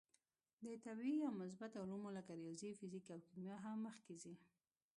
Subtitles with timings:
[0.65, 4.35] د طبعي یا مثبته علومو لکه ریاضي، فیزیک او کیمیا هم مخکې ځي.